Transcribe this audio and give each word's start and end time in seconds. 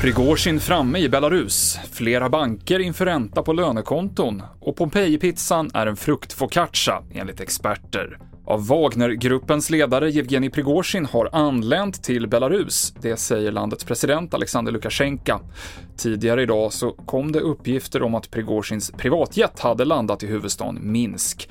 Prigozjin 0.00 0.60
framme 0.60 0.98
i 0.98 1.08
Belarus, 1.08 1.78
flera 1.92 2.28
banker 2.28 2.78
inför 2.78 3.04
ränta 3.06 3.42
på 3.42 3.52
lönekonton 3.52 4.42
och 4.60 4.76
Pompeji-pizzan 4.76 5.70
är 5.74 5.86
en 5.86 5.96
fruktfocaccia, 5.96 7.02
enligt 7.14 7.40
experter. 7.40 8.18
Av 8.46 8.66
Wagnergruppens 8.66 9.70
ledare 9.70 10.10
Jevgenij 10.10 10.50
Prigozjin 10.50 11.06
har 11.06 11.28
anlänt 11.32 12.04
till 12.04 12.28
Belarus, 12.28 12.94
det 13.00 13.16
säger 13.16 13.52
landets 13.52 13.84
president 13.84 14.34
Alexander 14.34 14.72
Lukasjenko. 14.72 15.40
Tidigare 15.96 16.42
idag 16.42 16.72
så 16.72 16.92
kom 16.92 17.32
det 17.32 17.40
uppgifter 17.40 18.02
om 18.02 18.14
att 18.14 18.30
Prigozjins 18.30 18.90
privatjet 18.90 19.60
hade 19.60 19.84
landat 19.84 20.22
i 20.22 20.26
huvudstaden 20.26 20.92
Minsk. 20.92 21.48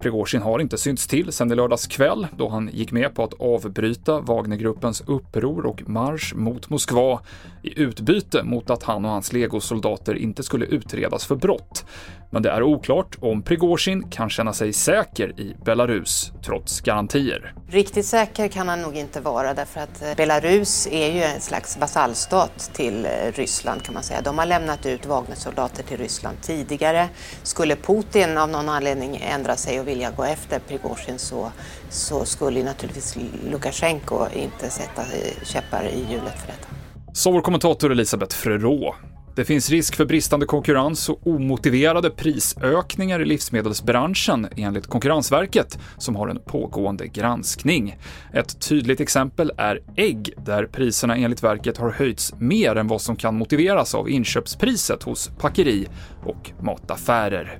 Prigozjin 0.00 0.42
har 0.42 0.58
inte 0.58 0.78
synts 0.78 1.06
till 1.06 1.32
sedan 1.32 1.52
i 1.52 1.54
lördags 1.54 1.86
kväll 1.86 2.26
då 2.36 2.48
han 2.48 2.70
gick 2.72 2.92
med 2.92 3.14
på 3.14 3.24
att 3.24 3.40
avbryta 3.40 4.20
Wagnergruppens 4.20 5.02
uppror 5.06 5.66
och 5.66 5.88
marsch 5.88 6.34
mot 6.34 6.70
Moskva 6.70 7.20
i 7.62 7.80
utbyte 7.80 8.42
mot 8.42 8.70
att 8.70 8.82
han 8.82 9.04
och 9.04 9.10
hans 9.10 9.32
legosoldater 9.32 10.14
inte 10.14 10.42
skulle 10.42 10.66
utredas 10.66 11.26
för 11.26 11.36
brott. 11.36 11.84
Men 12.30 12.42
det 12.42 12.50
är 12.50 12.62
oklart 12.62 13.16
om 13.20 13.42
Prigozjin 13.42 14.02
kan 14.10 14.30
känna 14.30 14.52
sig 14.52 14.72
säker 14.72 15.40
i 15.40 15.56
Belarus, 15.64 16.32
trots 16.42 16.80
garantier. 16.80 17.54
Riktigt 17.72 18.06
säker 18.06 18.48
kan 18.48 18.68
han 18.68 18.82
nog 18.82 18.96
inte 18.96 19.20
vara 19.20 19.54
därför 19.54 19.80
att 19.80 20.02
eh, 20.02 20.14
Belarus 20.16 20.86
är 20.90 21.12
ju 21.12 21.22
en 21.22 21.40
slags 21.40 21.76
vasallstat 21.76 22.70
till 22.72 23.04
eh, 23.04 23.10
Ryssland 23.34 23.82
kan 23.82 23.94
man 23.94 24.02
säga. 24.02 24.20
De 24.20 24.38
har 24.38 24.46
lämnat 24.46 24.86
ut 24.86 25.06
Wagnersoldater 25.06 25.82
till 25.82 25.96
Ryssland 25.96 26.36
tidigare. 26.42 27.08
Skulle 27.42 27.76
Putin 27.76 28.38
av 28.38 28.48
någon 28.48 28.68
anledning 28.68 29.16
ändra 29.22 29.56
sig 29.56 29.80
och 29.80 29.88
vilja 29.88 30.10
gå 30.10 30.24
efter 30.24 30.58
Prigozjin 30.58 31.18
så, 31.18 31.52
så 31.90 32.24
skulle 32.24 32.62
naturligtvis 32.62 33.16
Lukasjenko 33.50 34.26
inte 34.34 34.70
sätta 34.70 35.02
eh, 35.02 35.44
käppar 35.44 35.84
i 35.84 36.06
hjulet 36.10 36.38
för 36.38 36.46
detta. 36.46 36.68
Så 37.12 37.32
vår 37.32 37.40
kommentator 37.40 37.92
Elisabeth 37.92 38.36
Frerot. 38.36 38.94
Det 39.34 39.44
finns 39.44 39.70
risk 39.70 39.96
för 39.96 40.04
bristande 40.04 40.46
konkurrens 40.46 41.08
och 41.08 41.26
omotiverade 41.26 42.10
prisökningar 42.10 43.20
i 43.20 43.24
livsmedelsbranschen 43.24 44.48
enligt 44.56 44.86
Konkurrensverket 44.86 45.78
som 45.98 46.16
har 46.16 46.28
en 46.28 46.38
pågående 46.46 47.06
granskning. 47.06 47.96
Ett 48.32 48.68
tydligt 48.68 49.00
exempel 49.00 49.52
är 49.56 49.80
ägg 49.96 50.32
där 50.46 50.66
priserna 50.66 51.16
enligt 51.16 51.42
verket 51.42 51.76
har 51.76 51.90
höjts 51.90 52.34
mer 52.38 52.76
än 52.76 52.88
vad 52.88 53.00
som 53.00 53.16
kan 53.16 53.38
motiveras 53.38 53.94
av 53.94 54.10
inköpspriset 54.10 55.02
hos 55.02 55.30
packeri 55.38 55.88
och 56.24 56.50
mataffärer. 56.60 57.58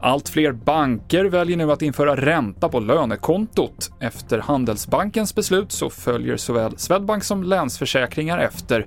Allt 0.00 0.28
fler 0.28 0.52
banker 0.52 1.24
väljer 1.24 1.56
nu 1.56 1.72
att 1.72 1.82
införa 1.82 2.16
ränta 2.16 2.68
på 2.68 2.80
lönekontot. 2.80 3.90
Efter 4.00 4.38
Handelsbankens 4.38 5.34
beslut 5.34 5.72
så 5.72 5.90
följer 5.90 6.36
såväl 6.36 6.78
Swedbank 6.78 7.24
som 7.24 7.42
Länsförsäkringar 7.42 8.38
efter. 8.38 8.86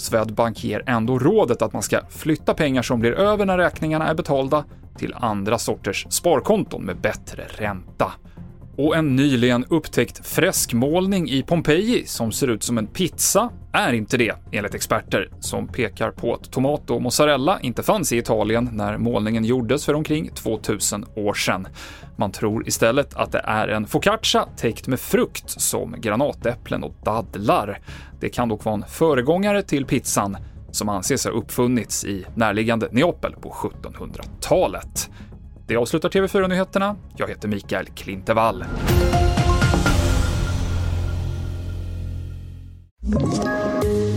Swedbank 0.00 0.64
ger 0.64 0.82
ändå 0.86 1.18
rådet 1.18 1.62
att 1.62 1.72
man 1.72 1.82
ska 1.82 2.00
flytta 2.10 2.54
pengar 2.54 2.82
som 2.82 3.00
blir 3.00 3.12
över 3.12 3.46
när 3.46 3.58
räkningarna 3.58 4.08
är 4.08 4.14
betalda 4.14 4.64
till 4.96 5.14
andra 5.14 5.58
sorters 5.58 6.06
sparkonton 6.10 6.84
med 6.84 6.96
bättre 6.96 7.44
ränta. 7.48 8.12
Och 8.82 8.96
en 8.96 9.16
nyligen 9.16 9.64
upptäckt 9.68 10.26
freskmålning 10.26 11.30
i 11.30 11.42
Pompeji 11.42 12.06
som 12.06 12.32
ser 12.32 12.48
ut 12.48 12.62
som 12.62 12.78
en 12.78 12.86
pizza 12.86 13.50
är 13.72 13.92
inte 13.92 14.16
det, 14.16 14.34
enligt 14.52 14.74
experter, 14.74 15.30
som 15.40 15.68
pekar 15.68 16.10
på 16.10 16.34
att 16.34 16.52
tomat 16.52 16.90
och 16.90 17.02
mozzarella 17.02 17.60
inte 17.60 17.82
fanns 17.82 18.12
i 18.12 18.18
Italien 18.18 18.70
när 18.72 18.98
målningen 18.98 19.44
gjordes 19.44 19.84
för 19.84 19.94
omkring 19.94 20.30
2000 20.34 21.06
år 21.14 21.34
sedan. 21.34 21.68
Man 22.16 22.32
tror 22.32 22.68
istället 22.68 23.14
att 23.14 23.32
det 23.32 23.42
är 23.44 23.68
en 23.68 23.86
focaccia 23.86 24.46
täckt 24.56 24.86
med 24.86 25.00
frukt 25.00 25.50
som 25.50 25.94
granatäpplen 25.98 26.84
och 26.84 26.94
dadlar. 27.04 27.78
Det 28.20 28.28
kan 28.28 28.48
dock 28.48 28.64
vara 28.64 28.74
en 28.74 28.84
föregångare 28.88 29.62
till 29.62 29.84
pizzan 29.84 30.36
som 30.70 30.88
anses 30.88 31.24
ha 31.24 31.30
uppfunnits 31.30 32.04
i 32.04 32.24
närliggande 32.34 32.88
Neapel 32.92 33.32
på 33.40 33.50
1700-talet. 33.50 35.10
Det 35.70 35.76
avslutar 35.76 36.08
TV4-nyheterna. 36.08 36.96
Jag 37.16 37.28
heter 37.28 37.48
Mikael 37.48 37.86
Klintevall. 37.86 38.64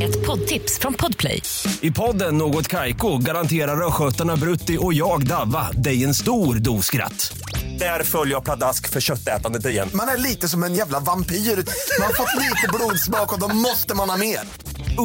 Ett 0.01 0.25
poddtips 0.25 0.79
från 0.79 0.93
Podplay. 0.93 1.41
I 1.81 1.91
podden 1.91 2.37
Något 2.37 2.67
Kaiko 2.67 3.17
garanterar 3.17 3.87
östgötarna 3.87 4.35
Brutti 4.35 4.77
och 4.81 4.93
jag, 4.93 5.27
Davva, 5.27 5.71
dig 5.71 6.03
en 6.03 6.13
stor 6.13 6.55
dos 6.55 6.85
skratt. 6.85 7.37
Där 7.79 8.03
följer 8.03 8.33
jag 8.33 8.43
pladask 8.43 8.89
för 8.89 9.01
köttätandet 9.01 9.65
igen. 9.65 9.89
Man 9.93 10.07
är 10.07 10.17
lite 10.17 10.49
som 10.49 10.63
en 10.63 10.73
jävla 10.73 10.99
vampyr. 10.99 11.35
Man 11.35 12.07
har 12.07 12.13
fått 12.13 12.41
lite 12.41 12.67
blodsmak 12.73 13.33
och 13.33 13.39
då 13.39 13.55
måste 13.55 13.95
man 13.95 14.09
ha 14.09 14.17
mer. 14.17 14.39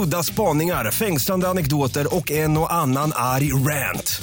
Udda 0.04 0.22
spaningar, 0.22 0.91
fängslande 0.91 1.48
anekdoter 1.48 2.14
och 2.16 2.31
en 2.31 2.58
och 2.58 2.72
annan 2.72 3.12
arg 3.14 3.53
rant. 3.53 4.22